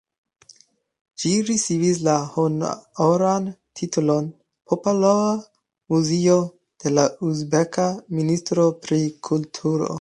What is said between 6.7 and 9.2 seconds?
de la uzbeka ministro pri